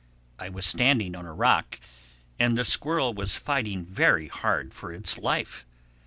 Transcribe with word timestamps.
It 0.43 0.51
was 0.51 0.65
standing 0.65 1.15
on 1.15 1.27
a 1.27 1.31
rock 1.31 1.79
and 2.39 2.57
the 2.57 2.65
squirrel 2.65 3.13
was 3.13 3.35
fighting 3.37 3.85
very 3.85 4.29
hard 4.29 4.73
for 4.73 4.91
its 4.91 5.19
life. 5.19 5.63